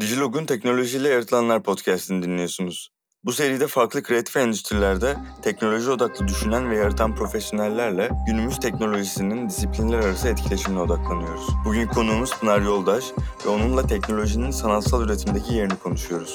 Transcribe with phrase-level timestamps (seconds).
[0.00, 2.88] Digilog'un Teknolojiyle Yaratılanlar podcastini dinliyorsunuz.
[3.24, 10.28] Bu seride farklı kreatif endüstrilerde teknoloji odaklı düşünen ve yaratan profesyonellerle günümüz teknolojisinin disiplinler arası
[10.28, 11.46] etkileşimine odaklanıyoruz.
[11.64, 13.04] Bugün konuğumuz Pınar Yoldaş
[13.46, 16.34] ve onunla teknolojinin sanatsal üretimdeki yerini konuşuyoruz.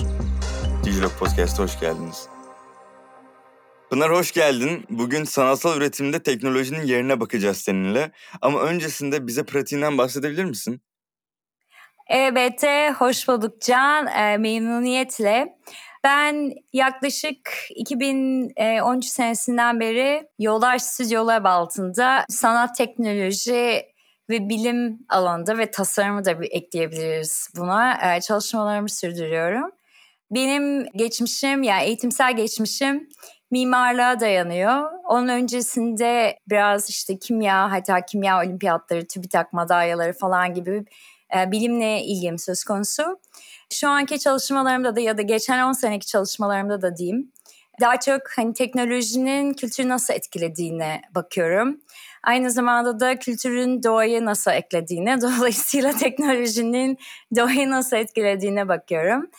[0.84, 2.28] Digilog Podcast'a hoş geldiniz.
[3.90, 4.86] Pınar hoş geldin.
[4.90, 8.12] Bugün sanatsal üretimde teknolojinin yerine bakacağız seninle.
[8.42, 10.82] Ama öncesinde bize pratiğinden bahsedebilir misin?
[12.14, 12.64] Evet,
[12.98, 14.08] hoş bulduk Can.
[14.08, 15.58] E, memnuniyetle.
[16.04, 17.38] Ben yaklaşık
[17.76, 23.86] 2013 senesinden beri Yollar Stüdyolar altında sanat, teknoloji
[24.30, 28.16] ve bilim alanında ve tasarımı da ekleyebiliriz buna.
[28.16, 29.72] E, çalışmalarımı sürdürüyorum.
[30.32, 33.10] Benim geçmişim yani eğitimsel geçmişim
[33.52, 34.92] mimarlığa dayanıyor.
[35.04, 40.86] Onun öncesinde biraz işte kimya hatta kimya olimpiyatları, TÜBİTAK madalyaları falan gibi
[41.48, 43.20] bilimle ilgim söz konusu.
[43.70, 47.32] Şu anki çalışmalarımda da ya da geçen 10 seneki çalışmalarımda da diyeyim.
[47.82, 51.82] Daha çok hani teknolojinin kültürü nasıl etkilediğine bakıyorum.
[52.24, 56.98] Aynı zamanda da kültürün doğayı nasıl eklediğine, dolayısıyla teknolojinin
[57.36, 59.30] doğayı nasıl etkilediğine bakıyorum.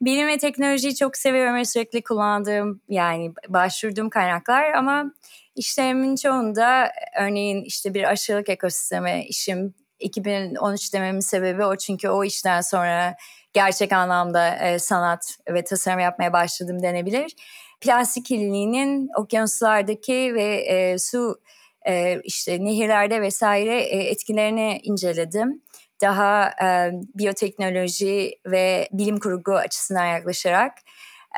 [0.00, 5.12] Bilim ve teknolojiyi çok seviyorum ve sürekli kullandığım yani başvurduğum kaynaklar ama
[5.56, 12.60] işlerimin çoğunda örneğin işte bir aşırılık ekosistemi işim 2013 dememin sebebi o çünkü o işten
[12.60, 13.16] sonra
[13.52, 17.36] gerçek anlamda e, sanat ve tasarım yapmaya başladım denebilir.
[17.80, 21.40] Plastik kirliliğinin okyanuslardaki ve e, su
[21.88, 25.62] e, işte nehirlerde vesaire e, etkilerini inceledim.
[26.00, 30.72] Daha e, biyoteknoloji ve bilim kurgu açısından yaklaşarak.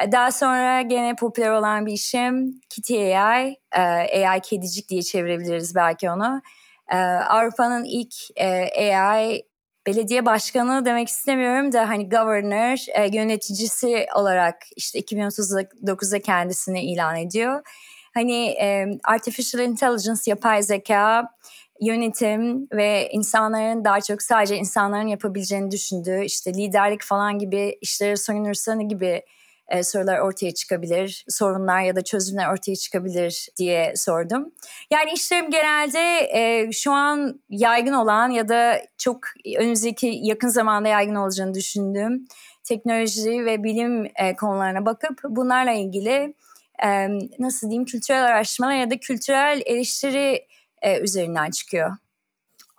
[0.05, 3.81] E, daha sonra gene popüler olan bir işim Kitty AI, e,
[4.29, 6.43] AI kedicik diye çevirebiliriz belki onu.
[7.29, 8.15] Avrupa'nın ilk
[8.77, 9.43] AI
[9.87, 17.61] belediye başkanı demek istemiyorum da hani governor, yöneticisi olarak işte 2039'da kendisini ilan ediyor.
[18.15, 18.55] Hani
[19.05, 21.29] artificial intelligence, yapay zeka,
[21.81, 28.75] yönetim ve insanların daha çok sadece insanların yapabileceğini düşündüğü işte liderlik falan gibi işleri soyunursa
[28.75, 29.23] ne gibi
[29.73, 34.53] e, sorular ortaya çıkabilir, sorunlar ya da çözümler ortaya çıkabilir diye sordum.
[34.91, 39.19] Yani işlerim genelde e, şu an yaygın olan ya da çok
[39.59, 42.27] önümüzdeki yakın zamanda yaygın olacağını düşündüğüm
[42.65, 46.35] teknoloji ve bilim e, konularına bakıp bunlarla ilgili
[46.85, 47.09] e,
[47.39, 50.47] nasıl diyeyim kültürel araştırmalar ya da kültürel eleştiri
[50.83, 51.97] e, üzerinden çıkıyor.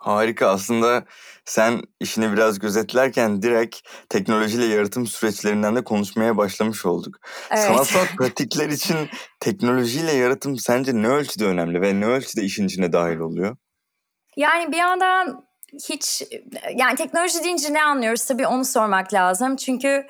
[0.04, 1.04] Harika aslında
[1.44, 3.76] sen işini biraz gözetlerken direkt
[4.08, 7.16] teknolojiyle yaratım süreçlerinden de konuşmaya başlamış olduk.
[7.50, 7.60] Evet.
[7.60, 8.96] Sanatsal pratikler için
[9.40, 13.56] teknolojiyle yaratım sence ne ölçüde önemli ve ne ölçüde işin içine dahil oluyor?
[14.36, 15.44] Yani bir yandan
[15.88, 16.22] hiç
[16.76, 19.56] yani teknoloji deyince ne anlıyoruz tabii onu sormak lazım.
[19.56, 20.06] Çünkü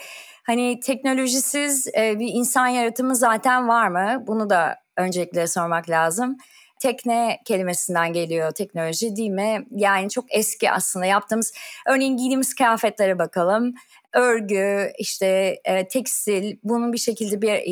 [0.47, 4.25] hani teknolojisiz bir insan yaratımı zaten var mı?
[4.27, 6.37] Bunu da öncelikle sormak lazım
[6.85, 9.67] tekne kelimesinden geliyor teknoloji değil mi?
[9.71, 11.53] Yani çok eski aslında yaptığımız
[11.87, 13.75] örneğin giydiğimiz kıyafetlere bakalım.
[14.13, 17.63] Örgü, işte e, tekstil, bunu bir şekilde bir e,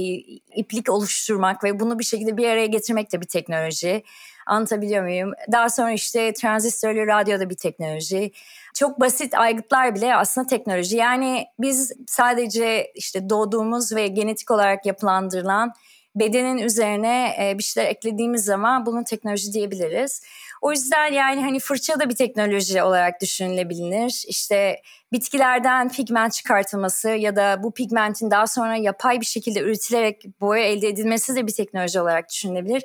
[0.56, 4.02] iplik oluşturmak ve bunu bir şekilde bir araya getirmek de bir teknoloji.
[4.46, 5.32] Anlatabiliyor muyum?
[5.52, 8.32] Daha sonra işte transistörlü radyo da bir teknoloji.
[8.74, 10.96] Çok basit aygıtlar bile aslında teknoloji.
[10.96, 15.72] Yani biz sadece işte doğduğumuz ve genetik olarak yapılandırılan
[16.16, 20.22] bedenin üzerine e, bir şeyler eklediğimiz zaman bunu teknoloji diyebiliriz.
[20.62, 24.24] O yüzden yani hani fırça da bir teknoloji olarak düşünülebilir.
[24.28, 30.64] İşte bitkilerden pigment çıkartılması ya da bu pigmentin daha sonra yapay bir şekilde üretilerek boya
[30.64, 32.82] elde edilmesi de bir teknoloji olarak düşünülebilir.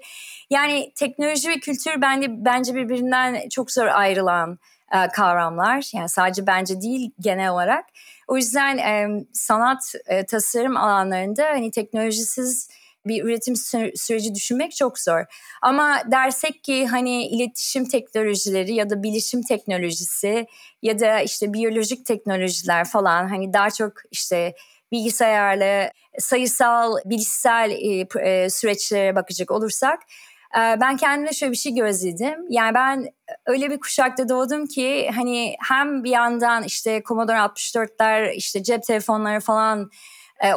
[0.50, 4.60] Yani teknoloji ve kültür bence, bence birbirinden çok zor ayrılan
[4.94, 5.92] e, kavramlar.
[5.94, 7.86] Yani sadece bence değil genel olarak.
[8.28, 12.70] O yüzden e, sanat, e, tasarım alanlarında hani teknolojisiz
[13.06, 13.56] bir üretim
[13.96, 15.24] süreci düşünmek çok zor.
[15.62, 20.48] Ama dersek ki hani iletişim teknolojileri ya da bilişim teknolojisi
[20.82, 24.54] ya da işte biyolojik teknolojiler falan hani daha çok işte
[24.92, 25.90] bilgisayarlı,
[26.20, 30.00] sayısal, bilişsel e, e, süreçlere bakacak olursak
[30.56, 32.46] e, ben kendime şöyle bir şey gözledim.
[32.50, 33.06] Yani ben
[33.46, 39.40] öyle bir kuşakta doğdum ki hani hem bir yandan işte Commodore 64'ler, işte cep telefonları
[39.40, 39.90] falan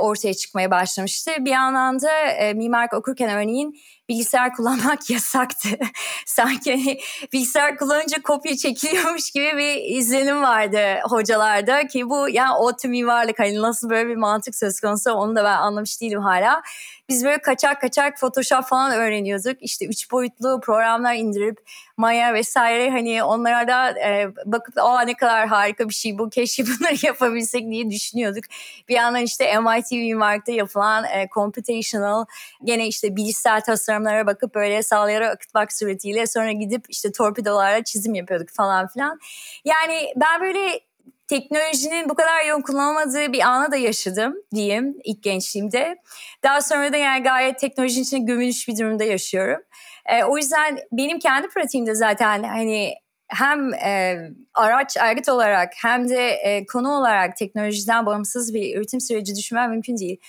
[0.00, 1.30] ortaya çıkmaya başlamıştı.
[1.38, 3.74] Bir yandan da e, mimarlık okurken örneğin
[4.10, 5.68] bilgisayar kullanmak yasaktı.
[6.26, 7.00] Sanki
[7.32, 13.38] bilgisayar kullanınca kopya çekiliyormuş gibi bir izlenim vardı hocalarda ki bu yani o tüm mimarlık
[13.38, 16.62] hani nasıl böyle bir mantık söz konusu onu da ben anlamış değilim hala.
[17.08, 19.56] Biz böyle kaçak kaçak Photoshop falan öğreniyorduk.
[19.60, 21.58] İşte üç boyutlu programlar indirip
[21.96, 26.64] Maya vesaire hani onlara da e, bakıp o ne kadar harika bir şey bu keşke
[26.66, 28.44] bunları yapabilsek diye düşünüyorduk.
[28.88, 32.24] Bir yandan işte MIT mimarlıkta yapılan e, computational
[32.64, 33.60] gene işte bilişsel
[34.00, 39.18] tasarımlara bakıp böyle sağlayarak akıtmak suretiyle sonra gidip işte torpidolarla çizim yapıyorduk falan filan.
[39.64, 40.80] Yani ben böyle
[41.28, 45.96] teknolojinin bu kadar yoğun kullanılmadığı bir ana da yaşadım diyeyim ilk gençliğimde.
[46.42, 49.62] Daha sonra da yani gayet teknolojinin içine gömülmüş bir durumda yaşıyorum.
[50.06, 52.94] E, o yüzden benim kendi pratiğimde zaten hani
[53.28, 54.18] hem e,
[54.54, 59.96] araç aygıt olarak hem de e, konu olarak teknolojiden bağımsız bir üretim süreci düşünmem mümkün
[59.96, 60.20] değil.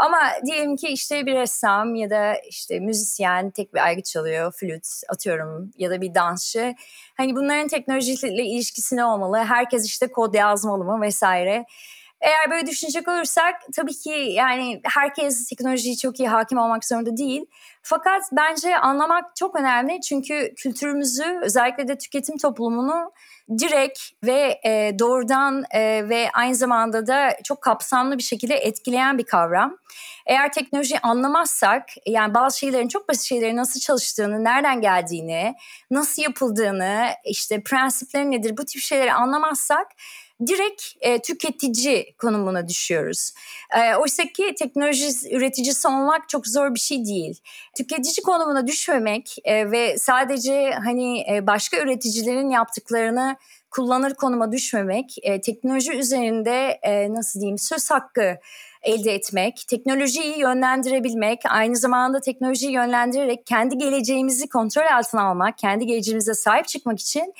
[0.00, 4.86] Ama diyelim ki işte bir ressam ya da işte müzisyen tek bir aygıt çalıyor, flüt
[5.08, 6.74] atıyorum ya da bir dansçı.
[7.16, 9.36] Hani bunların teknolojiyle ilişkisi ne olmalı?
[9.36, 11.64] Herkes işte kod yazmalı mı vesaire.
[12.20, 17.46] Eğer böyle düşünecek olursak tabii ki yani herkes teknolojiyi çok iyi hakim olmak zorunda değil.
[17.82, 23.12] Fakat bence anlamak çok önemli çünkü kültürümüzü özellikle de tüketim toplumunu
[23.58, 29.24] direkt ve e, doğrudan e, ve aynı zamanda da çok kapsamlı bir şekilde etkileyen bir
[29.24, 29.76] kavram.
[30.26, 35.54] Eğer teknolojiyi anlamazsak yani bazı şeylerin çok basit şeylerin nasıl çalıştığını, nereden geldiğini,
[35.90, 39.86] nasıl yapıldığını, işte prensipleri nedir bu tip şeyleri anlamazsak
[40.46, 43.32] direkt e, tüketici konumuna düşüyoruz.
[43.76, 47.40] E, Oysa ki teknoloji üreticisi olmak çok zor bir şey değil.
[47.76, 53.36] Tüketici konumuna düşmemek e, ve sadece hani e, başka üreticilerin yaptıklarını
[53.70, 58.36] kullanır konuma düşmemek, e, teknoloji üzerinde e, nasıl diyeyim söz hakkı
[58.82, 66.34] elde etmek, teknolojiyi yönlendirebilmek, aynı zamanda teknolojiyi yönlendirerek kendi geleceğimizi kontrol altına almak, kendi geleceğimize
[66.34, 67.34] sahip çıkmak için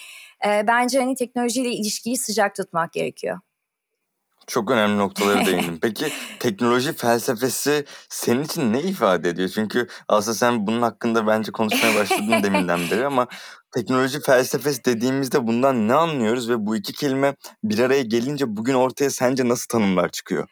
[0.47, 3.41] e, bence hani teknolojiyle ilişkiyi sıcak tutmak gerekiyor.
[4.47, 5.79] Çok önemli noktalara değindim.
[5.83, 9.49] Peki teknoloji felsefesi senin için ne ifade ediyor?
[9.49, 13.27] Çünkü aslında sen bunun hakkında bence konuşmaya başladın deminden beri ama
[13.75, 17.35] teknoloji felsefesi dediğimizde bundan ne anlıyoruz ve bu iki kelime
[17.65, 20.49] bir araya gelince bugün ortaya sence nasıl tanımlar çıkıyor?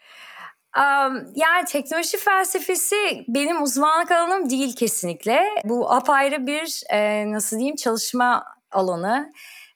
[0.76, 5.44] Um, yani teknoloji felsefesi benim uzmanlık alanım değil kesinlikle.
[5.64, 9.32] Bu apayrı bir e, nasıl diyeyim çalışma alanı.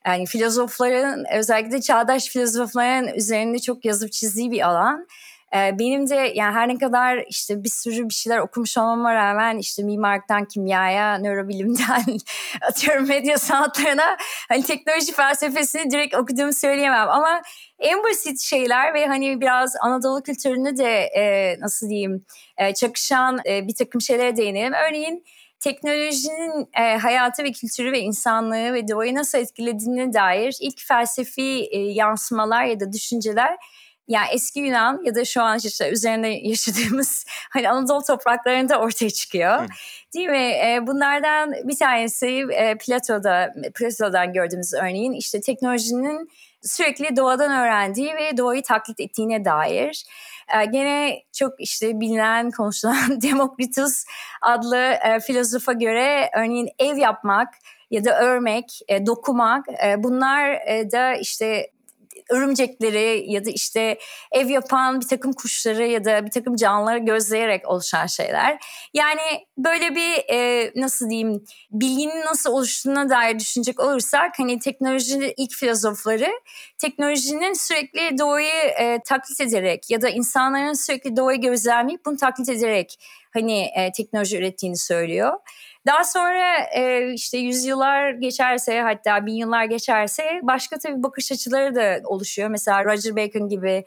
[0.07, 5.07] Yani filozofların özellikle çağdaş filozofların üzerinde çok yazıp çizdiği bir alan.
[5.55, 9.57] Ee, benim de yani her ne kadar işte bir sürü bir şeyler okumuş olmama rağmen
[9.57, 12.03] işte mimarlıktan kimyaya, nörobilimden
[12.69, 14.17] atıyorum medya sanatlarına
[14.49, 17.41] hani teknoloji felsefesini direkt okuduğumu söyleyemem ama
[17.79, 22.25] en basit şeyler ve hani biraz Anadolu kültürünü de e, nasıl diyeyim
[22.57, 24.73] e, çakışan e, bir takım şeylere değinelim.
[24.73, 25.23] Örneğin
[25.63, 31.79] teknolojinin e, hayatı ve kültürü ve insanlığı ve doğayı nasıl etkilediğine dair ilk felsefi e,
[31.79, 33.57] yansımalar ya da düşünceler
[34.07, 39.67] yani eski Yunan ya da şu an işte üzerinde yaşadığımız hani Anadolu topraklarında ortaya çıkıyor.
[40.13, 40.51] Değil mi?
[40.65, 46.29] E, bunlardan bir tanesi e, Plato'da Plato'dan gördüğümüz örneğin işte teknolojinin
[46.61, 50.05] sürekli doğadan öğrendiği ve doğayı taklit ettiğine dair.
[50.61, 54.05] E, gene çok işte bilinen, konuşulan Demokritus
[54.41, 57.53] adlı e, filozofa göre örneğin ev yapmak
[57.91, 61.72] ya da örmek, e, dokumak e, bunlar e, da işte
[62.29, 63.97] örümcekleri ya da işte
[64.31, 68.59] ev yapan bir takım kuşları ya da bir takım canlıları gözleyerek oluşan şeyler.
[68.93, 69.21] Yani
[69.57, 76.31] böyle bir e, nasıl diyeyim bilginin nasıl oluştuğuna dair düşünecek olursak hani teknolojinin ilk filozofları
[76.77, 82.99] teknolojinin sürekli doğayı e, taklit ederek ya da insanların sürekli doğayı gözlemleyip bunu taklit ederek
[83.33, 85.33] hani e, teknoloji ürettiğini söylüyor.
[85.85, 91.99] Daha sonra e, işte yüzyıllar geçerse hatta bin yıllar geçerse başka tabii bakış açıları da
[92.07, 92.49] oluşuyor.
[92.49, 93.85] Mesela Roger Bacon gibi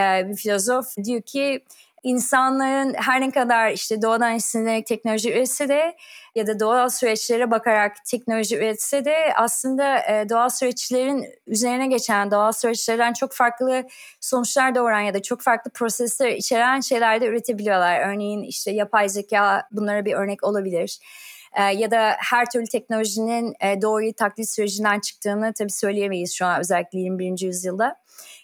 [0.00, 1.64] e, bir filozof diyor ki
[2.02, 5.96] insanların her ne kadar işte doğadan esinlenerek teknoloji üretse de
[6.34, 12.52] ya da doğal süreçlere bakarak teknoloji üretse de aslında e, doğal süreçlerin üzerine geçen doğal
[12.52, 13.84] süreçlerden çok farklı
[14.20, 18.08] sonuçlar doğuran ya da çok farklı prosesler içeren şeyler de üretebiliyorlar.
[18.08, 20.98] Örneğin işte yapay zeka bunlara bir örnek olabilir
[21.56, 26.60] e, ya da her türlü teknolojinin e, doğayı taklit sürecinden çıktığını tabii söyleyemeyiz şu an
[26.60, 27.40] özellikle 21.
[27.40, 27.96] yüzyılda.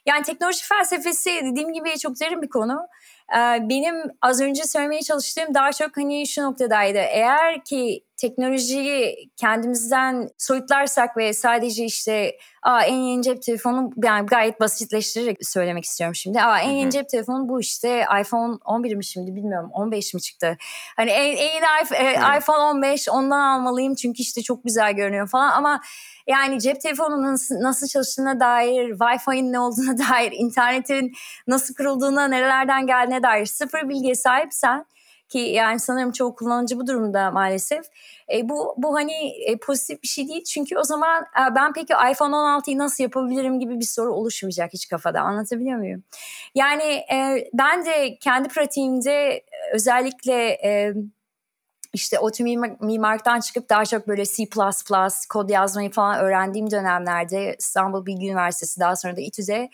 [0.07, 2.87] Yani teknoloji felsefesi dediğim gibi çok derin bir konu.
[3.33, 6.99] Ee, benim az önce söylemeye çalıştığım daha çok hani şu noktadaydı.
[6.99, 14.61] Eğer ki teknolojiyi kendimizden soyutlarsak ve sadece işte Aa, en yeni cep telefonu yani gayet
[14.61, 16.41] basitleştirerek söylemek istiyorum şimdi.
[16.43, 20.57] Aa, en yeni cep telefonu bu işte iPhone 11 mi şimdi bilmiyorum 15 mi çıktı.
[20.97, 25.53] Hani en, en yeni iPhone, iPhone 15 ondan almalıyım çünkü işte çok güzel görünüyor falan
[25.53, 25.81] ama
[26.27, 31.13] yani cep telefonunun nasıl, nasıl çalıştığına dair, Wi-Fi'nin ne olduğuna dair, internetin
[31.47, 34.85] nasıl kurulduğuna, nerelerden geldiğine dair sıfır bilgiye sahipsen
[35.29, 37.85] ki yani sanırım çoğu kullanıcı bu durumda maalesef.
[38.33, 41.93] E, bu bu hani e, pozitif bir şey değil çünkü o zaman e, ben peki
[42.13, 45.21] iPhone 16'yı nasıl yapabilirim gibi bir soru oluşmayacak hiç kafada.
[45.21, 46.03] Anlatabiliyor muyum?
[46.55, 50.95] Yani e, ben de kendi pratiğimde özellikle e,
[51.93, 52.45] işte ODTÜ
[52.81, 54.45] mimarlıktan çıkıp daha çok böyle C++,
[55.29, 59.71] kod yazmayı falan öğrendiğim dönemlerde İstanbul Bilgi Üniversitesi daha sonra da İTÜ'de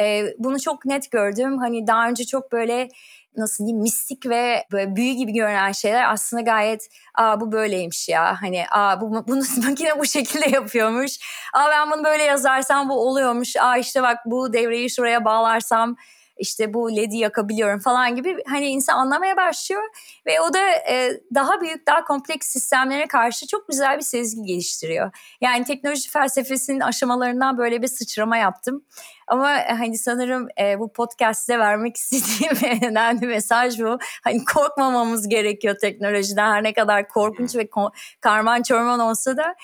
[0.00, 1.58] e, bunu çok net gördüm.
[1.58, 2.88] Hani daha önce çok böyle
[3.36, 8.42] nasıl diyeyim mistik ve böyle büyü gibi görünen şeyler aslında gayet aa bu böyleymiş ya.
[8.42, 11.12] Hani aa bu bunu makine bu şekilde yapıyormuş.
[11.54, 13.56] Aa ben bunu böyle yazarsam bu oluyormuş.
[13.56, 15.96] Aa işte bak bu devreyi şuraya bağlarsam
[16.42, 19.82] işte bu ledi yakabiliyorum falan gibi hani insan anlamaya başlıyor
[20.26, 25.10] ve o da e, daha büyük daha kompleks sistemlere karşı çok güzel bir sezgi geliştiriyor.
[25.40, 28.84] Yani teknoloji felsefesinin aşamalarından böyle bir sıçrama yaptım.
[29.26, 33.98] Ama e, hani sanırım e, bu podcast'te vermek istediğim en önemli mesaj bu.
[34.24, 36.50] Hani korkmamamız gerekiyor teknolojiden.
[36.50, 39.54] Her ne kadar korkunç ve ko- karman çorman olsa da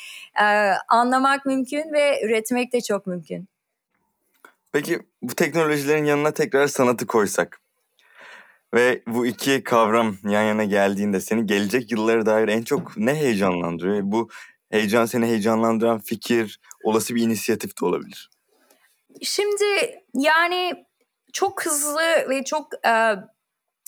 [0.40, 0.44] e,
[0.88, 3.48] anlamak mümkün ve üretmek de çok mümkün.
[4.72, 7.60] Peki bu teknolojilerin yanına tekrar sanatı koysak
[8.74, 14.00] ve bu iki kavram yan yana geldiğinde seni gelecek yıllara dair en çok ne heyecanlandırıyor?
[14.02, 14.28] Bu
[14.70, 18.30] heyecan seni heyecanlandıran fikir, olası bir inisiyatif de olabilir.
[19.22, 19.64] Şimdi
[20.14, 20.86] yani
[21.32, 23.14] çok hızlı ve çok e,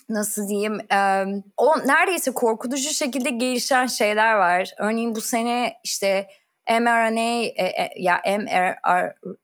[0.09, 1.25] nasıl diyeyim e,
[1.57, 4.71] o neredeyse korkutucu şekilde gelişen şeyler var.
[4.79, 6.29] Örneğin bu sene işte
[6.69, 8.23] mRNA e, e, ya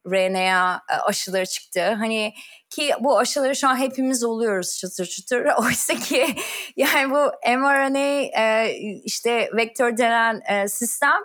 [0.05, 1.91] mRNA e, aşıları çıktı.
[1.99, 2.35] Hani
[2.71, 5.47] ki bu aşıları şu an hepimiz oluyoruz çıtır çıtır.
[5.59, 6.27] Oysa ki
[6.77, 7.99] yani bu mRNA
[8.43, 8.73] e,
[9.05, 11.21] işte vektör denen e, sistem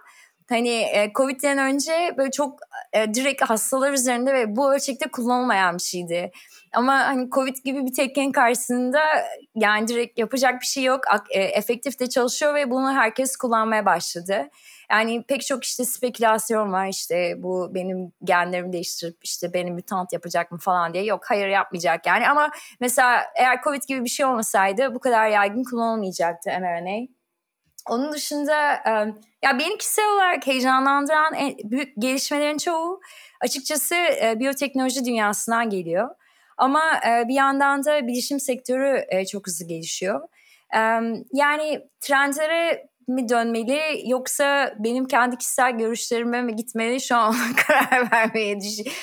[0.50, 2.60] hani e, Covid'den önce böyle çok
[2.94, 6.32] e, direkt hastalar üzerinde ve bu ölçekte kullanılmayan bir şeydi.
[6.74, 9.00] Ama hani Covid gibi bir tekken karşısında
[9.56, 11.02] yani direkt yapacak bir şey yok.
[11.30, 14.50] E, efektif de çalışıyor ve bunu herkes kullanmaya başladı.
[14.92, 20.52] Yani pek çok işte spekülasyon var işte bu benim genlerimi değiştirip işte benim mutant yapacak
[20.52, 21.04] mı falan diye.
[21.04, 25.64] Yok hayır yapmayacak yani ama mesela eğer Covid gibi bir şey olmasaydı bu kadar yaygın
[25.64, 27.08] kullanılmayacaktı mRNA.
[27.90, 28.54] Onun dışında
[29.44, 33.02] ya beni kişisel olarak heyecanlandıran en büyük gelişmelerin çoğu
[33.42, 33.96] açıkçası
[34.36, 36.10] biyoteknoloji dünyasından geliyor.
[36.58, 36.82] Ama
[37.28, 40.22] bir yandan da bilişim sektörü çok hızlı gelişiyor.
[41.34, 47.36] Yani trendlere mi dönmeli yoksa benim kendi kişisel görüşlerime mi gitmeli şu an
[47.68, 48.60] karar vermeye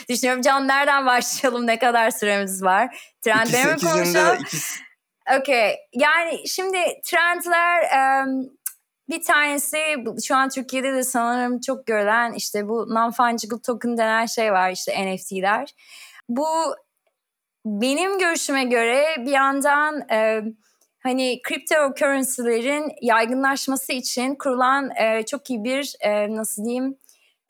[0.09, 0.43] düşünüyorum.
[0.43, 3.12] Can nereden başlayalım ne kadar süremiz var?
[3.21, 4.38] Trendlere mi konuşalım?
[5.38, 7.83] Okey yani şimdi trendler
[8.25, 8.50] um,
[9.09, 9.78] bir tanesi
[10.25, 15.14] şu an Türkiye'de de sanırım çok görülen işte bu non-fungible token denen şey var işte
[15.14, 15.75] NFT'ler.
[16.28, 16.47] Bu
[17.68, 20.42] benim görüşüme göre bir yandan e,
[21.02, 26.96] hani cryptocurrency'lerin yaygınlaşması için kurulan e, çok iyi bir e, nasıl diyeyim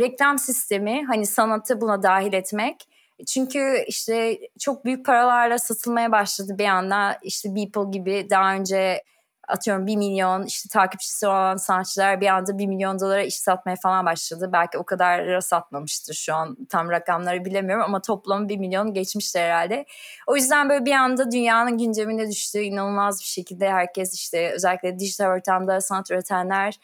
[0.01, 2.89] reklam sistemi hani sanatı buna dahil etmek.
[3.27, 9.03] Çünkü işte çok büyük paralarla satılmaya başladı bir anda işte Beeple gibi daha önce
[9.49, 14.07] atıyorum 1 milyon işte takipçisi olan sanatçılar bir anda 1 milyon dolara iş satmaya falan
[14.07, 14.51] başladı.
[14.53, 19.85] Belki o kadar satmamıştır şu an tam rakamları bilemiyorum ama toplam 1 milyon geçmiştir herhalde.
[20.27, 25.27] O yüzden böyle bir anda dünyanın gündemine düştüğü inanılmaz bir şekilde herkes işte özellikle dijital
[25.27, 26.75] ortamda sanat üretenler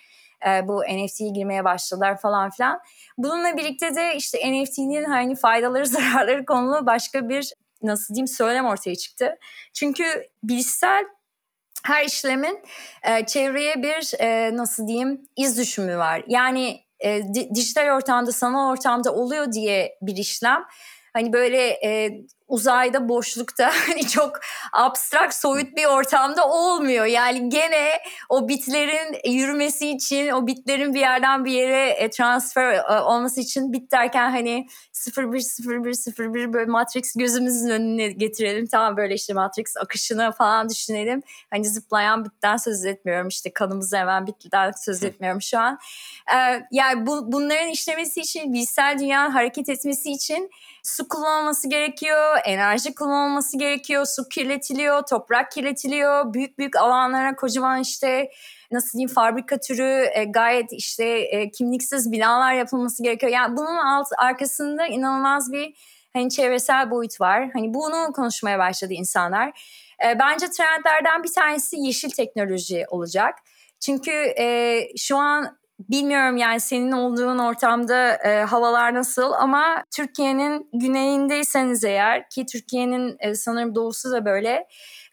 [0.47, 2.80] e, bu NFT'ye girmeye başladılar falan filan.
[3.18, 7.52] Bununla birlikte de işte NFT'nin hani faydaları zararları konulu başka bir
[7.83, 9.38] nasıl diyeyim söylem ortaya çıktı.
[9.73, 10.04] Çünkü
[10.42, 11.04] bilişsel
[11.84, 12.62] her işlemin
[13.02, 16.24] e, çevreye bir e, nasıl diyeyim iz düşümü var.
[16.26, 20.64] Yani e, di, dijital ortamda sanal ortamda oluyor diye bir işlem
[21.12, 22.10] hani böyle e,
[22.54, 24.40] uzayda boşlukta hani çok
[24.73, 27.06] abstrakt soyut bir ortamda olmuyor.
[27.06, 27.88] Yani gene
[28.28, 33.73] o bitlerin yürümesi için o bitlerin bir yerden bir yere e, transfer e, olması için
[33.73, 34.66] bit derken hani
[35.16, 38.66] 010101 böyle Matrix gözümüzün önüne getirelim.
[38.66, 41.23] Tamam böyle işte Matrix akışını falan düşünelim.
[41.50, 43.28] Hani zıplayan bitten söz etmiyorum.
[43.28, 45.78] işte kanımızı hemen bitten söz etmiyorum şu an.
[46.34, 50.50] Ee, yani bu, bunların işlemesi için bilgisayar dünyanın hareket etmesi için
[50.84, 58.30] su kullanılması gerekiyor, enerji kullanılması gerekiyor, su kirletiliyor, toprak kirletiliyor, büyük büyük alanlara kocaman işte
[58.72, 63.32] nasıl diyeyim fabrika türü e, gayet işte e, kimliksiz binalar yapılması gerekiyor.
[63.32, 65.74] Yani bunun alt arkasında inanılmaz bir
[66.12, 67.50] hani çevresel boyut var.
[67.52, 69.48] Hani bunu konuşmaya başladı insanlar.
[70.06, 73.38] E, bence trendlerden bir tanesi yeşil teknoloji olacak.
[73.80, 81.84] Çünkü e, şu an bilmiyorum yani senin olduğun ortamda e, havalar nasıl ama Türkiye'nin güneyindeyseniz
[81.84, 84.66] eğer ki Türkiye'nin e, sanırım doğusu da böyle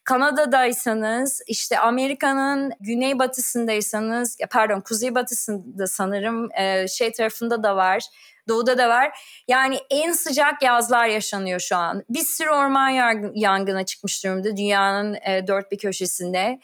[0.04, 8.04] Kanada'daysanız, işte Amerika'nın güneybatısındaysanız, pardon kuzeybatısında sanırım e, şey tarafında da var,
[8.48, 9.20] doğuda da var.
[9.48, 12.04] Yani en sıcak yazlar yaşanıyor şu an.
[12.10, 12.90] Bir sürü orman
[13.36, 16.60] yangına çıkmış durumda dünyanın e, dört bir köşesinde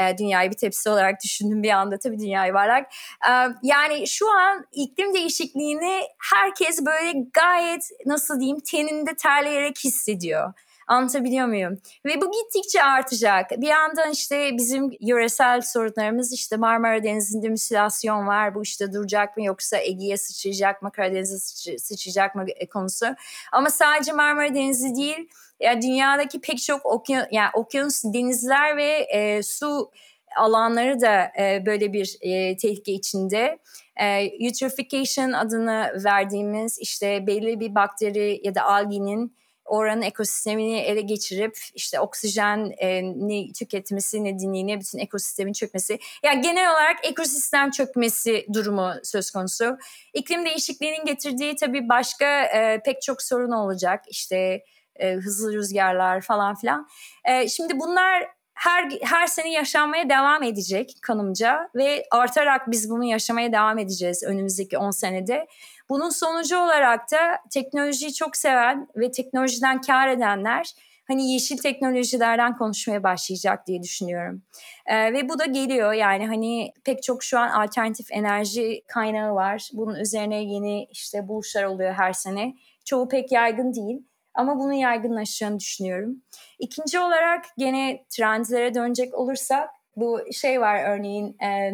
[0.00, 2.86] e, dünyayı bir tepsi olarak düşündüm bir anda tabii dünya yuvarlak.
[3.28, 3.32] E,
[3.62, 6.02] yani şu an iklim değişikliğini
[6.34, 10.52] herkes böyle gayet nasıl diyeyim teninde terleyerek hissediyor.
[10.86, 11.78] Anlatabiliyor muyum?
[12.04, 13.50] Ve bu gittikçe artacak.
[13.50, 18.54] Bir yandan işte bizim yöresel sorunlarımız işte Marmara Denizi'nde müsilasyon var.
[18.54, 21.38] Bu işte duracak mı yoksa Ege'ye sıçrayacak mı, Karadeniz'e
[21.78, 23.06] sıçrayacak mı e, konusu.
[23.52, 25.28] Ama sadece Marmara Denizi değil,
[25.60, 29.90] yani dünyadaki pek çok okyan, yani okyanus, denizler ve e, su
[30.36, 33.58] alanları da e, böyle bir e, tehlike içinde.
[33.96, 34.06] E,
[34.40, 42.00] eutrophication adını verdiğimiz işte belli bir bakteri ya da alginin oranın ekosistemini ele geçirip işte
[42.00, 45.98] oksijeni tüketmesi nedeniyle bütün ekosistemin çökmesi.
[46.22, 49.76] Yani genel olarak ekosistem çökmesi durumu söz konusu.
[50.14, 54.04] İklim değişikliğinin getirdiği tabii başka e, pek çok sorun olacak.
[54.08, 54.64] İşte
[54.96, 56.88] e, hızlı rüzgarlar falan filan.
[57.24, 63.52] E, şimdi bunlar her her sene yaşanmaya devam edecek kanımca ve artarak biz bunu yaşamaya
[63.52, 65.46] devam edeceğiz önümüzdeki 10 senede.
[65.88, 70.74] Bunun sonucu olarak da teknolojiyi çok seven ve teknolojiden kar edenler
[71.08, 74.42] hani yeşil teknolojilerden konuşmaya başlayacak diye düşünüyorum.
[74.86, 79.70] Ee, ve bu da geliyor yani hani pek çok şu an alternatif enerji kaynağı var.
[79.72, 82.54] Bunun üzerine yeni işte buluşlar oluyor her sene.
[82.84, 84.02] Çoğu pek yaygın değil
[84.34, 86.22] ama bunun yaygınlaşacağını düşünüyorum.
[86.58, 91.72] İkinci olarak gene trendlere dönecek olursak bu şey var örneğin e,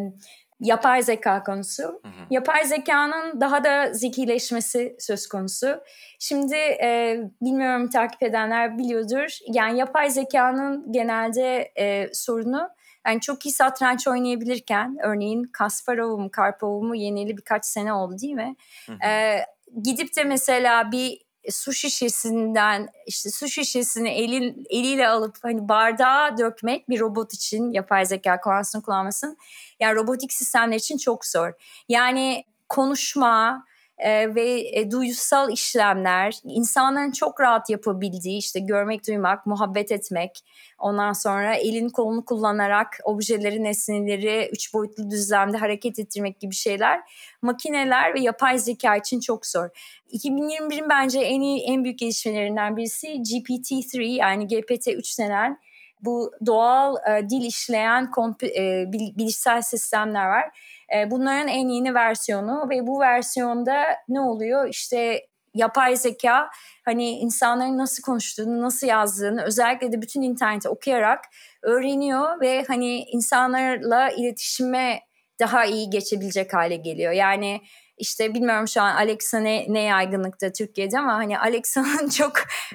[0.59, 1.83] yapay zeka konusu.
[1.83, 2.25] Hı hı.
[2.29, 5.83] Yapay zekanın daha da zekileşmesi söz konusu.
[6.19, 9.37] Şimdi e, bilmiyorum takip edenler biliyordur.
[9.47, 12.69] Yani yapay zekanın genelde e, sorunu
[13.07, 18.33] yani çok iyi satranç oynayabilirken örneğin Kasparov'u mu Karpov'u mu yenili birkaç sene oldu değil
[18.33, 18.55] mi?
[18.85, 19.09] Hı hı.
[19.09, 19.45] E,
[19.83, 26.89] gidip de mesela bir su şişesinden işte su şişesini elin, eliyle alıp hani bardağa dökmek
[26.89, 29.37] bir robot için yapay zeka kullansın kullanmasın
[29.79, 31.51] yani robotik sistemler için çok zor.
[31.89, 33.65] Yani konuşma,
[33.99, 40.39] e, ve e, duygusal işlemler, insanların çok rahat yapabildiği işte görmek, duymak, muhabbet etmek,
[40.79, 46.99] ondan sonra elin kolunu kullanarak objeleri, nesneleri üç boyutlu düzlemde hareket ettirmek gibi şeyler
[47.41, 49.69] makineler ve yapay zeka için çok zor.
[50.13, 55.59] 2021'in bence en iyi, en büyük gelişmelerinden birisi GPT-3 yani GPT-3 denen
[56.01, 58.11] bu doğal e, dil işleyen
[58.43, 60.51] e, bilişsel sistemler var
[60.95, 64.67] e, bunların en yeni versiyonu ve bu versiyonda ne oluyor?
[64.69, 65.21] İşte
[65.53, 66.49] yapay zeka
[66.85, 71.23] hani insanların nasıl konuştuğunu, nasıl yazdığını özellikle de bütün interneti okuyarak
[71.63, 74.99] öğreniyor ve hani insanlarla iletişime
[75.39, 77.11] daha iyi geçebilecek hale geliyor.
[77.11, 77.61] Yani
[77.99, 82.33] işte bilmiyorum şu an Alexa ne, ne yaygınlıkta Türkiye'de ama hani Alexa'nın çok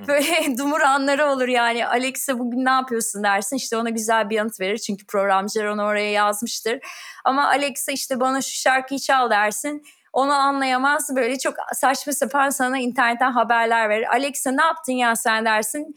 [0.09, 1.87] böyle dumur anları olur yani.
[1.87, 6.11] Alexa bugün ne yapıyorsun dersin işte ona güzel bir yanıt verir çünkü programcılar onu oraya
[6.11, 6.79] yazmıştır.
[7.25, 9.83] Ama Alexa işte bana şu şarkıyı çal dersin
[10.15, 14.07] onu anlayamaz böyle çok saçma sapan sana internetten haberler verir.
[14.13, 15.97] Alexa ne yaptın ya sen dersin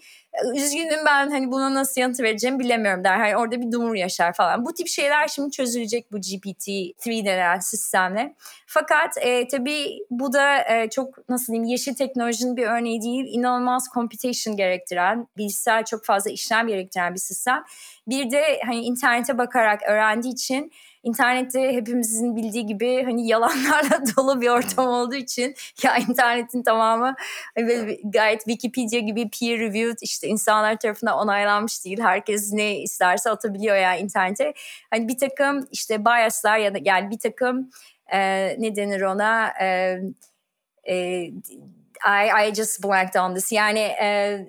[0.56, 3.18] üzgünüm ben hani buna nasıl yanıt vereceğimi bilemiyorum der.
[3.18, 4.66] Hani orada bir dumur yaşar falan.
[4.66, 8.36] Bu tip şeyler şimdi çözülecek bu GPT-3 denen sistemle.
[8.68, 13.26] Fakat e, tabii bu da e, çok nasıl diyeyim yeşil teknolojinin bir örneği değil.
[13.28, 17.64] İnanılmaz computation gerektiren, bilgisayar çok fazla işlem gerektiren bir sistem.
[18.08, 20.72] Bir de hani internete bakarak öğrendiği için
[21.04, 27.16] internette hepimizin bildiği gibi hani yalanlarla dolu bir ortam olduğu için ya internetin tamamı
[27.58, 32.00] hani gayet Wikipedia gibi peer reviewed işte insanlar tarafından onaylanmış değil.
[32.02, 34.54] Herkes ne isterse atabiliyor ya yani internete.
[34.90, 37.70] Hani bir takım işte biaslar ya da yani bir takım
[38.14, 38.20] e,
[38.60, 40.00] ne denir ona e,
[40.84, 41.32] e,
[42.06, 44.40] I, I just blanked on this yani e,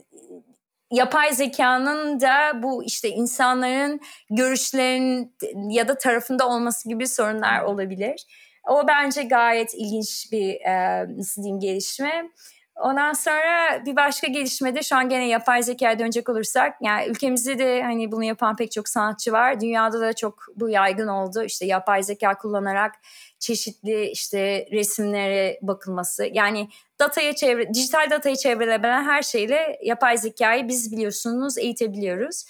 [0.91, 5.37] yapay zekanın da bu işte insanların görüşlerin
[5.71, 8.27] ya da tarafında olması gibi sorunlar olabilir.
[8.69, 12.31] O bence gayet ilginç bir e, nasıl diyeyim gelişme.
[12.79, 17.83] Ondan sonra bir başka gelişmede şu an gene yapay zekaya dönecek olursak yani ülkemizde de
[17.83, 19.61] hani bunu yapan pek çok sanatçı var.
[19.61, 21.43] Dünyada da çok bu yaygın oldu.
[21.43, 22.95] İşte yapay zeka kullanarak
[23.39, 26.29] çeşitli işte resimlere bakılması.
[26.33, 26.69] Yani
[27.01, 32.45] dataya çevre, dijital datayı çevrilebilen her şeyle yapay zekayı biz biliyorsunuz eğitebiliyoruz.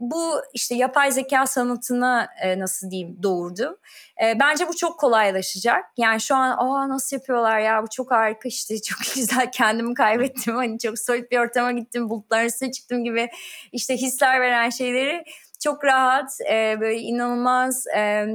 [0.00, 3.78] Bu işte yapay zeka sanatını e, nasıl diyeyim doğurdu.
[4.24, 5.84] E, bence bu çok kolaylaşacak.
[5.96, 10.56] Yani şu an aa nasıl yapıyorlar ya bu çok harika işte çok güzel kendimi kaybettim.
[10.56, 13.28] Hani çok soyut bir ortama gittim bulutların üstüne çıktım gibi
[13.72, 15.24] işte hisler veren şeyleri
[15.60, 17.86] çok rahat e, böyle inanılmaz...
[17.86, 18.26] E,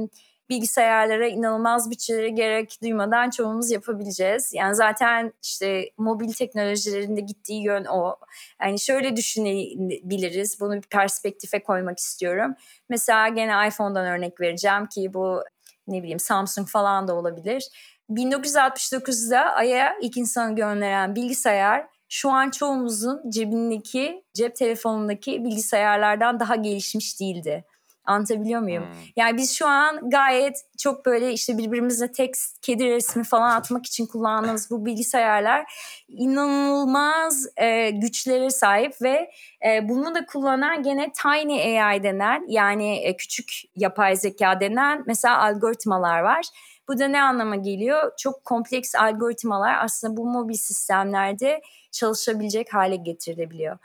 [0.50, 4.50] bilgisayarlara inanılmaz bütçelere gerek duymadan çoğumuz yapabileceğiz.
[4.54, 8.16] Yani zaten işte mobil teknolojilerinde gittiği yön o.
[8.62, 10.60] Yani şöyle düşünebiliriz.
[10.60, 12.54] Bunu bir perspektife koymak istiyorum.
[12.88, 15.42] Mesela gene iPhone'dan örnek vereceğim ki bu
[15.86, 17.68] ne bileyim Samsung falan da olabilir.
[18.10, 27.20] 1969'da Ay'a ilk insanı gönderen bilgisayar şu an çoğumuzun cebindeki, cep telefonundaki bilgisayarlardan daha gelişmiş
[27.20, 27.64] değildi.
[28.10, 28.84] Anlatabiliyor muyum?
[28.84, 28.92] Hmm.
[29.16, 34.06] Yani biz şu an gayet çok böyle işte birbirimize tekst, kedi resmi falan atmak için
[34.06, 35.72] kullandığımız bu bilgisayarlar
[36.08, 39.30] inanılmaz e, güçlere sahip ve
[39.66, 45.42] e, bunu da kullanan gene Tiny AI denen yani e, küçük yapay zeka denen mesela
[45.42, 46.46] algoritmalar var.
[46.88, 48.12] Bu da ne anlama geliyor?
[48.18, 51.60] Çok kompleks algoritmalar aslında bu mobil sistemlerde
[51.92, 53.78] çalışabilecek hale getirilebiliyor.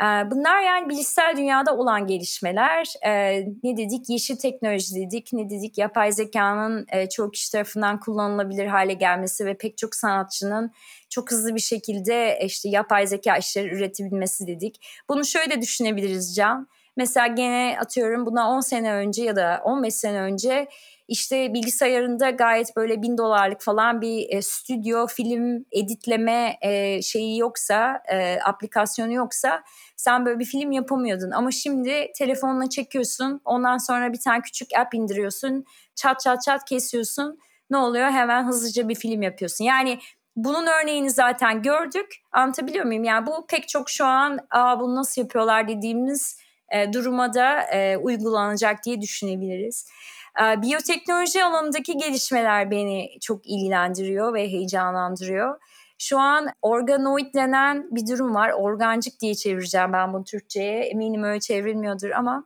[0.00, 2.94] Bunlar yani bilişsel dünyada olan gelişmeler.
[3.62, 4.08] Ne dedik?
[4.08, 5.32] Yeşil teknoloji dedik.
[5.32, 5.78] Ne dedik?
[5.78, 10.72] Yapay zekanın çok kişi tarafından kullanılabilir hale gelmesi ve pek çok sanatçının
[11.10, 14.80] çok hızlı bir şekilde işte yapay zeka işleri üretebilmesi dedik.
[15.08, 16.68] Bunu şöyle düşünebiliriz Can.
[16.96, 20.68] Mesela gene atıyorum buna 10 sene önce ya da 15 sene önce
[21.08, 28.02] işte bilgisayarında gayet böyle bin dolarlık falan bir e, stüdyo film editleme e, şeyi yoksa
[28.12, 29.62] e, aplikasyonu yoksa
[29.96, 31.30] sen böyle bir film yapamıyordun.
[31.30, 37.38] Ama şimdi telefonla çekiyorsun ondan sonra bir tane küçük app indiriyorsun çat çat çat kesiyorsun
[37.70, 39.64] ne oluyor hemen hızlıca bir film yapıyorsun.
[39.64, 39.98] Yani
[40.36, 43.04] bunun örneğini zaten gördük anlatabiliyor muyum?
[43.04, 47.96] Yani bu pek çok şu an Aa, bunu nasıl yapıyorlar dediğimiz e, duruma da e,
[47.96, 49.86] uygulanacak diye düşünebiliriz.
[50.42, 55.60] E, biyoteknoloji alanındaki gelişmeler beni çok ilgilendiriyor ve heyecanlandırıyor.
[55.98, 58.50] Şu an organoid denen bir durum var.
[58.50, 60.80] Organcık diye çevireceğim ben bunu Türkçe'ye.
[60.80, 62.44] Eminim öyle çevrilmiyordur ama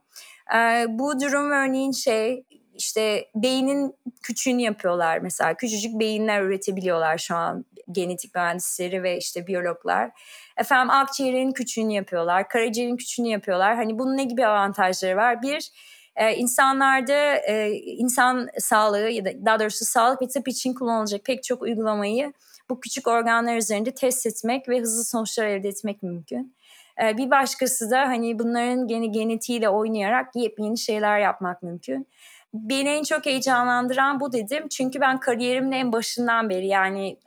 [0.55, 5.55] e, bu durum örneğin şey işte beynin küçüğünü yapıyorlar mesela.
[5.55, 10.11] Küçücük beyinler üretebiliyorlar şu an genetik mühendisleri ve işte biyologlar.
[10.57, 13.77] Efendim akciğerin küçüğünü yapıyorlar, karaciğerin küçüğünü yapıyorlar.
[13.77, 15.43] Hani bunun ne gibi avantajları var?
[15.43, 15.71] Bir,
[16.17, 21.45] e, insanlarda e, insan sağlığı ya da daha doğrusu sağlık ve tıp için kullanılacak pek
[21.45, 22.33] çok uygulamayı
[22.71, 26.57] bu küçük organlar üzerinde test etmek ve hızlı sonuçlar elde etmek mümkün.
[27.03, 32.07] E, bir başkası da hani bunların gene genetiğiyle oynayarak yepyeni şeyler yapmak mümkün
[32.55, 34.69] beni en çok heyecanlandıran bu dedim.
[34.69, 37.19] Çünkü ben kariyerimin en başından beri yani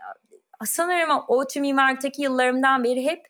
[0.65, 3.27] sanırım o tüm mimarlıktaki yıllarımdan beri hep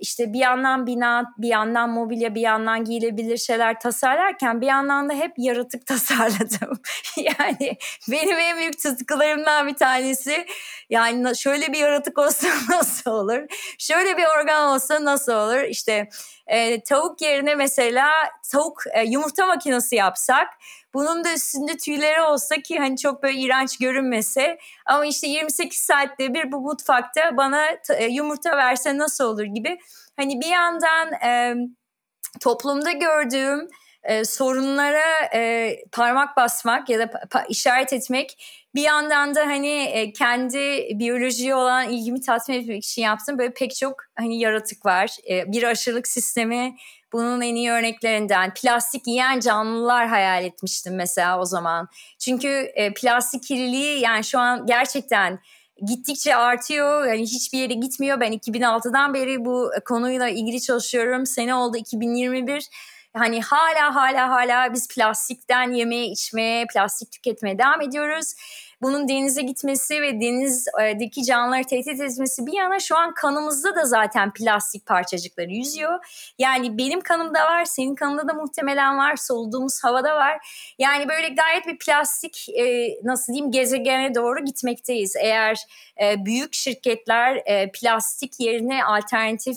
[0.00, 5.14] işte bir yandan bina, bir yandan mobilya, bir yandan giyilebilir şeyler tasarlarken bir yandan da
[5.14, 6.80] hep yaratık tasarladım.
[7.16, 7.76] yani
[8.10, 10.46] benim en büyük tutkularımdan bir tanesi
[10.90, 13.40] yani şöyle bir yaratık olsa nasıl olur?
[13.78, 15.60] Şöyle bir organ olsa nasıl olur?
[15.60, 16.08] İşte
[16.46, 18.08] e, tavuk yerine mesela
[18.52, 20.48] tavuk e, yumurta makinesi yapsak
[20.94, 26.34] bunun da üstünde tüyleri olsa ki hani çok böyle iğrenç görünmese ama işte 28 saatte
[26.34, 29.78] bir bu mutfakta bana e, yumurta verse nasıl olur gibi.
[30.16, 31.54] Hani bir yandan e,
[32.40, 33.68] toplumda gördüğüm
[34.02, 38.36] e, sorunlara e, parmak basmak ya da pa- işaret etmek
[38.74, 43.38] bir yandan da hani e, kendi biyolojiye olan ilgimi tatmin etmek için yaptım.
[43.38, 45.16] Böyle pek çok hani yaratık var.
[45.30, 46.76] E, bir aşırılık sistemi
[47.12, 48.54] bunun en iyi örneklerinden.
[48.54, 51.88] Plastik yiyen canlılar hayal etmiştim mesela o zaman.
[52.18, 55.40] Çünkü e, plastik kirliliği yani şu an gerçekten
[55.86, 57.06] gittikçe artıyor.
[57.06, 58.20] Yani hiçbir yere gitmiyor.
[58.20, 61.26] Ben 2006'dan beri bu konuyla ilgili çalışıyorum.
[61.26, 62.68] Sene oldu 2021
[63.12, 68.34] hani hala hala hala biz plastikten yemeye içmeye plastik tüketmeye devam ediyoruz
[68.82, 74.32] bunun denize gitmesi ve denizdeki canlıları tehdit etmesi bir yana şu an kanımızda da zaten
[74.32, 75.98] plastik parçacıkları yüzüyor.
[76.38, 80.46] Yani benim kanımda var, senin kanında da muhtemelen var, soluduğumuz havada var.
[80.78, 85.16] Yani böyle gayet bir plastik e, nasıl diyeyim gezegene doğru gitmekteyiz.
[85.16, 85.56] Eğer
[86.02, 89.56] e, büyük şirketler e, plastik yerine alternatif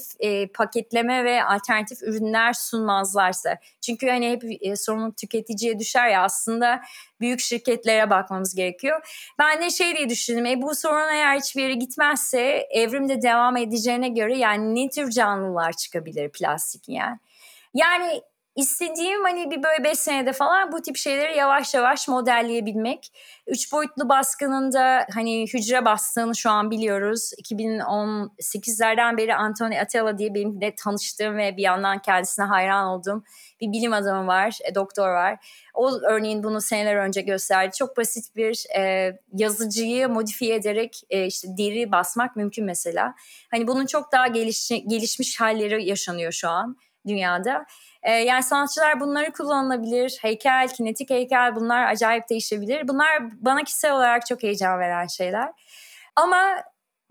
[0.54, 3.58] paketleme ve alternatif ürünler sunmazlarsa.
[3.82, 6.82] Çünkü hani hep e, sorumluluk tüketiciye düşer ya aslında
[7.24, 9.24] büyük şirketlere bakmamız gerekiyor.
[9.40, 10.46] Ben de şey diye düşündüm.
[10.46, 15.74] E, bu sorun eğer hiçbir yere gitmezse evrimde devam edeceğine göre yani ne tür canlılar
[15.74, 17.18] çıkabilir plastik yani.
[17.74, 18.22] Yani
[18.56, 23.12] İstediğim hani bir böyle 5 senede falan bu tip şeyleri yavaş yavaş modelleyebilmek.
[23.48, 24.72] Üç boyutlu baskının
[25.14, 27.32] hani hücre bastığını şu an biliyoruz.
[27.44, 33.24] 2018'lerden beri Anthony Atella diye benim de tanıştığım ve bir yandan kendisine hayran olduğum
[33.62, 35.46] bir bilim adamı var, e, doktor var.
[35.74, 37.76] O örneğin bunu seneler önce gösterdi.
[37.78, 43.16] Çok basit bir e, yazıcıyı modifiye ederek e, işte deri basmak mümkün mesela.
[43.52, 47.66] Hani bunun çok daha geliş, gelişmiş halleri yaşanıyor şu an dünyada.
[48.04, 50.18] E, yani sanatçılar bunları kullanılabilir.
[50.22, 52.88] Heykel, kinetik heykel bunlar acayip değişebilir.
[52.88, 55.50] Bunlar bana kişisel olarak çok heyecan veren şeyler.
[56.16, 56.64] Ama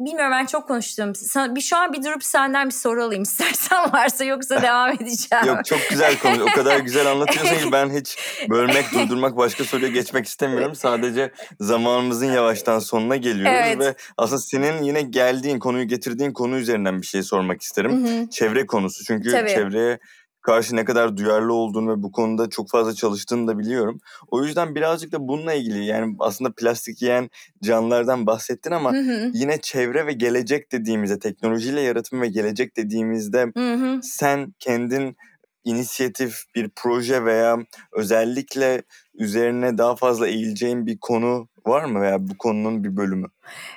[0.07, 1.15] bilmiyorum ben çok konuştum.
[1.15, 5.47] Sana, bir şu an bir durup senden bir soru alayım istersen varsa yoksa devam edeceğim.
[5.47, 6.43] Yok çok güzel konu.
[6.43, 10.75] O kadar güzel anlatıyorsun ki ben hiç bölmek, durdurmak, başka soruya geçmek istemiyorum.
[10.75, 13.79] Sadece zamanımızın yavaştan sonuna geliyoruz evet.
[13.79, 18.07] ve aslında senin yine geldiğin konuyu getirdiğin konu üzerinden bir şey sormak isterim.
[18.07, 18.31] Hı-hı.
[18.31, 19.05] Çevre konusu.
[19.05, 19.49] Çünkü Tabii.
[19.49, 19.99] çevreye
[20.43, 24.01] karşı ne kadar duyarlı olduğunu ve bu konuda çok fazla çalıştığını da biliyorum.
[24.31, 27.31] O yüzden birazcık da bununla ilgili yani aslında plastik yiyen
[27.63, 29.31] canlılardan bahsettin ama hı hı.
[29.35, 34.01] yine çevre ve gelecek dediğimizde teknolojiyle yaratım ve gelecek dediğimizde hı hı.
[34.03, 35.17] sen kendin
[35.65, 37.59] inisiyatif bir proje veya
[37.93, 38.83] özellikle
[39.15, 43.27] üzerine daha fazla eğileceğin bir konu var mı veya bu konunun bir bölümü?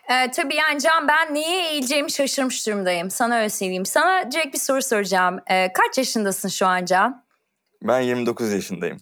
[0.10, 3.12] Ee, tabii yani Can ben neye eğileceğimi şaşırmış durumdayım.
[3.12, 3.86] Sana öyle söyleyeyim.
[3.86, 5.40] Sana direkt bir soru soracağım.
[5.50, 7.26] Ee, kaç yaşındasın şu an Can?
[7.84, 8.98] Ben 29 yaşındayım.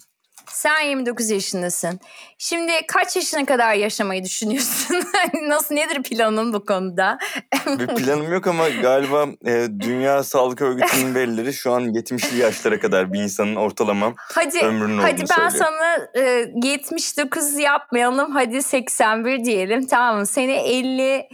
[0.47, 1.99] Sen 29 yaşındasın.
[2.37, 5.03] Şimdi kaç yaşına kadar yaşamayı düşünüyorsun?
[5.47, 7.17] Nasıl nedir planın bu konuda?
[7.67, 13.13] bir planım yok ama galiba e, Dünya Sağlık Örgütü'nün verileri şu an 70'li yaşlara kadar
[13.13, 15.51] bir insanın ortalama hadi, ömrünün hadi ben söylüyor.
[15.51, 20.25] sana e, 79 yapmayalım hadi 81 diyelim tamam mı?
[20.25, 21.27] Seni 50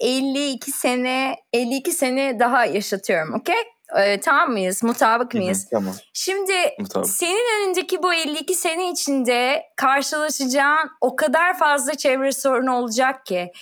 [0.00, 3.73] 52 sene 52 sene daha yaşatıyorum okey?
[3.96, 4.82] Ee, tamam mıyız?
[4.82, 5.62] Mutabık mıyız?
[5.62, 5.94] Hı hı, tamam.
[6.12, 7.08] Şimdi Mutabık.
[7.08, 13.52] senin önündeki bu 52 sene içinde karşılaşacağın o kadar fazla çevre sorunu olacak ki.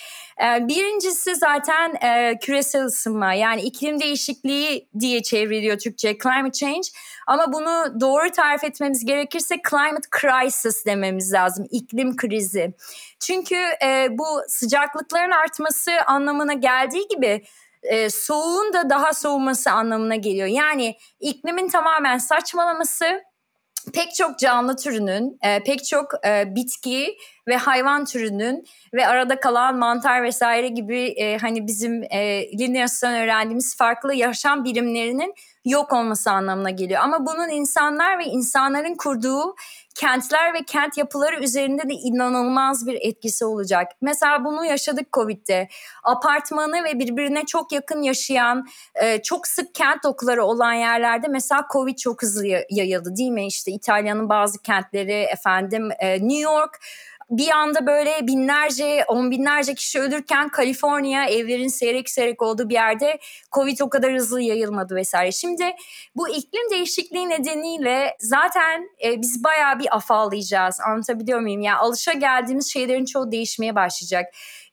[0.43, 6.87] Ee, birincisi zaten e, küresel ısınma yani iklim değişikliği diye çevriliyor Türkçe climate change.
[7.27, 11.65] Ama bunu doğru tarif etmemiz gerekirse climate crisis dememiz lazım.
[11.71, 12.73] iklim krizi.
[13.19, 13.55] Çünkü
[13.85, 17.43] e, bu sıcaklıkların artması anlamına geldiği gibi
[17.83, 20.47] e, soğuğun da daha soğuması anlamına geliyor.
[20.47, 23.05] Yani iklimin tamamen saçmalaması
[23.93, 27.15] pek çok canlı türünün, e, pek çok e, bitki
[27.47, 33.77] ve hayvan türünün ve arada kalan mantar vesaire gibi e, hani bizim e, Linnaeus'tan öğrendiğimiz
[33.77, 35.33] farklı yaşam birimlerinin
[35.65, 37.01] yok olması anlamına geliyor.
[37.03, 39.55] Ama bunun insanlar ve insanların kurduğu
[39.95, 43.91] kentler ve kent yapıları üzerinde de inanılmaz bir etkisi olacak.
[44.01, 45.67] Mesela bunu yaşadık Covid'de.
[46.03, 51.97] Apartmanı ve birbirine çok yakın yaşayan, e, çok sık kent dokuları olan yerlerde mesela Covid
[51.97, 53.47] çok hızlı yayıldı değil mi?
[53.47, 56.79] İşte İtalya'nın bazı kentleri, efendim e, New York
[57.37, 63.19] bir anda böyle binlerce, on binlerce kişi ölürken Kaliforniya evlerin seyrek seyrek olduğu bir yerde
[63.51, 65.31] Covid o kadar hızlı yayılmadı vesaire.
[65.31, 65.63] Şimdi
[66.15, 70.79] bu iklim değişikliği nedeniyle zaten e, biz bayağı bir afallayacağız.
[70.87, 71.61] Anlatabiliyor muyum?
[71.61, 74.25] Yani alışa geldiğimiz şeylerin çoğu değişmeye başlayacak.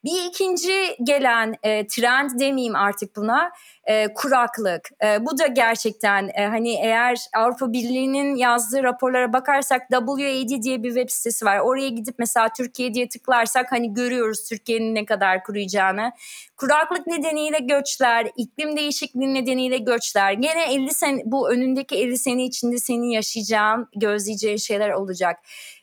[0.05, 3.51] Bir ikinci gelen e, trend demeyeyim artık buna
[3.85, 4.91] e, kuraklık.
[5.05, 10.89] E, bu da gerçekten e, hani eğer Avrupa Birliği'nin yazdığı raporlara bakarsak WAD diye bir
[10.89, 11.59] web sitesi var.
[11.59, 16.13] Oraya gidip mesela Türkiye diye tıklarsak hani görüyoruz Türkiye'nin ne kadar kuruyacağını.
[16.57, 20.33] Kuraklık nedeniyle göçler, iklim değişikliği nedeniyle göçler.
[20.33, 25.37] Gene 50 sene bu önündeki 50 sene içinde senin yaşayacağın, gözleyeceğin şeyler olacak.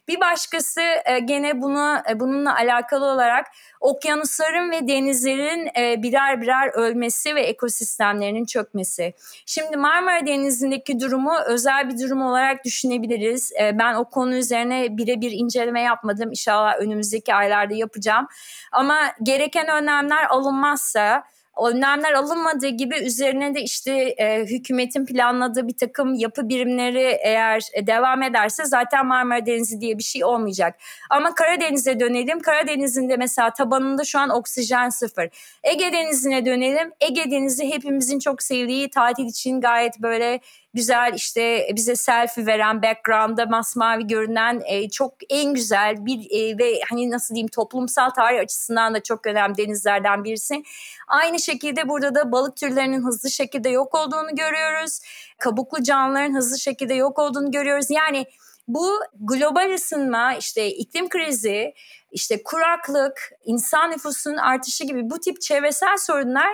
[0.07, 3.47] Bir başkası e, gene bunu e, bununla alakalı olarak
[3.79, 9.13] okyanusların ve denizlerin e, birer birer ölmesi ve ekosistemlerinin çökmesi.
[9.45, 13.51] Şimdi Marmara Denizi'ndeki durumu özel bir durum olarak düşünebiliriz.
[13.73, 16.29] Ben o konu üzerine birebir inceleme yapmadım.
[16.29, 18.27] İnşallah önümüzdeki aylarda yapacağım.
[18.71, 21.23] Ama gereken önlemler alınmazsa
[21.65, 27.87] önlemler alınmadığı gibi üzerine de işte e, hükümetin planladığı bir takım yapı birimleri eğer e,
[27.87, 30.79] devam ederse zaten Marmara Denizi diye bir şey olmayacak.
[31.09, 32.39] Ama Karadeniz'e dönelim.
[32.39, 35.29] Karadeniz'in de mesela tabanında şu an oksijen sıfır.
[35.63, 36.91] Ege Denizi'ne dönelim.
[37.01, 40.39] Ege Denizi hepimizin çok sevdiği tatil için gayet böyle
[40.77, 46.79] güzel işte bize selfie veren background'da masmavi görünen e, çok en güzel bir e, ve
[46.89, 50.63] hani nasıl diyeyim toplumsal tarih açısından da çok önemli denizlerden birisi.
[51.07, 54.99] Aynı şekilde burada da balık türlerinin hızlı şekilde yok olduğunu görüyoruz.
[55.39, 57.89] Kabuklu canlıların hızlı şekilde yok olduğunu görüyoruz.
[57.89, 58.25] Yani
[58.67, 61.73] bu global ısınma, işte iklim krizi,
[62.11, 66.49] işte kuraklık, insan nüfusunun artışı gibi bu tip çevresel sorunlar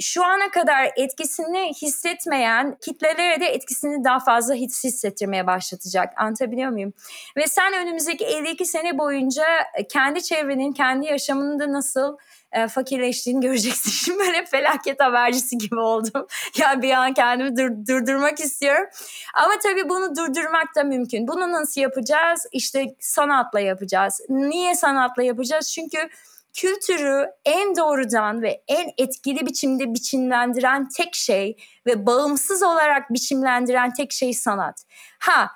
[0.00, 6.14] şu ana kadar etkisini hissetmeyen kitlelere de etkisini daha fazla hissettirmeye başlatacak.
[6.16, 6.92] Anlatabiliyor muyum?
[7.36, 9.44] Ve sen önümüzdeki 52 sene boyunca
[9.92, 12.16] kendi çevrenin, kendi yaşamında nasıl
[12.52, 13.90] e, fakirleştiğini göreceksin.
[14.04, 16.26] Şimdi böyle felaket habercisi gibi oldum.
[16.58, 18.86] ya bir an kendimi dur, durdurmak istiyorum.
[19.34, 21.28] Ama tabii bunu durdurmak da mümkün.
[21.28, 22.46] Bunu nasıl yapacağız?
[22.52, 24.20] İşte sanatla yapacağız.
[24.28, 25.72] Niye sanatla yapacağız?
[25.72, 26.08] Çünkü
[26.54, 31.56] kültürü en doğrudan ve en etkili biçimde biçimlendiren tek şey
[31.86, 34.84] ve bağımsız olarak biçimlendiren tek şey sanat.
[35.18, 35.50] Ha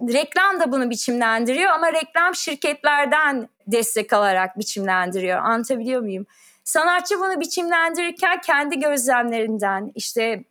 [0.00, 5.38] reklam da bunu biçimlendiriyor ama reklam şirketlerden destek alarak biçimlendiriyor.
[5.38, 6.26] Anlatabiliyor muyum?
[6.64, 10.44] Sanatçı bunu biçimlendirirken kendi gözlemlerinden işte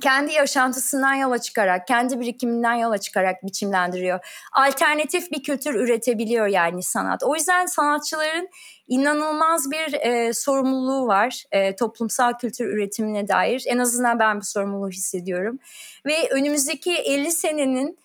[0.00, 4.20] kendi yaşantısından yola çıkarak, kendi birikiminden yola çıkarak biçimlendiriyor.
[4.52, 7.22] Alternatif bir kültür üretebiliyor yani sanat.
[7.22, 8.48] O yüzden sanatçıların
[8.88, 13.64] inanılmaz bir e, sorumluluğu var e, toplumsal kültür üretimine dair.
[13.66, 15.58] En azından ben bu sorumluluğu hissediyorum.
[16.06, 17.98] Ve önümüzdeki 50 senenin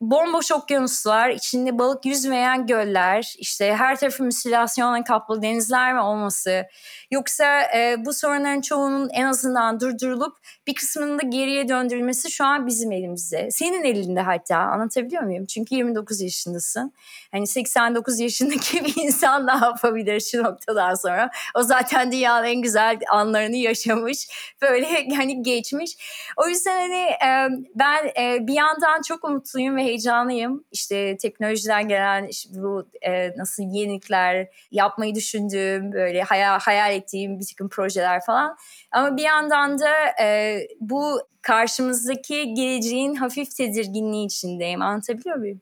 [0.00, 6.66] bomboş okyanuslar, içinde balık yüzmeyen göller, işte her tarafı müsilasyonla kaplı denizler mi olması,
[7.10, 12.66] yoksa e, bu sorunların çoğunun en azından durdurulup bir kısmının da geriye döndürülmesi şu an
[12.66, 13.48] bizim elimizde.
[13.50, 15.46] Senin elinde hatta anlatabiliyor muyum?
[15.46, 16.92] Çünkü 29 yaşındasın.
[17.32, 21.30] Hani 89 yaşındaki bir insan ne yapabilir şu noktadan sonra?
[21.54, 24.28] O zaten dünyanın en güzel anlarını yaşamış.
[24.62, 25.96] Böyle hani geçmiş.
[26.36, 30.64] O yüzden hani e, ben e, bir yandan çok umutluyum ve heyecanlıyım.
[30.72, 37.46] İşte teknolojiden gelen işte bu e, nasıl yenilikler yapmayı düşündüğüm böyle hayal, hayal ettiğim bir
[37.46, 38.56] takım projeler falan.
[38.92, 44.82] Ama bir yandan da e, bu karşımızdaki geleceğin hafif tedirginliği içindeyim.
[44.82, 45.60] Anlatabiliyor muyum?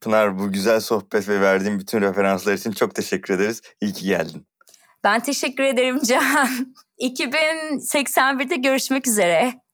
[0.00, 3.62] Pınar bu güzel sohbet ve verdiğin bütün referanslar için çok teşekkür ederiz.
[3.80, 4.46] İyi ki geldin.
[5.04, 6.48] Ben teşekkür ederim Can.
[7.00, 9.65] 2081'de görüşmek üzere.